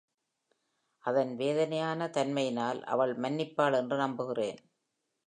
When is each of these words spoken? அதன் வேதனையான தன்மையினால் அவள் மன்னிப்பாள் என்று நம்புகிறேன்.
அதன் 1.03 1.35
வேதனையான 1.35 2.07
தன்மையினால் 2.07 2.79
அவள் 2.85 3.13
மன்னிப்பாள் 3.17 3.77
என்று 3.77 3.97
நம்புகிறேன். 3.97 4.59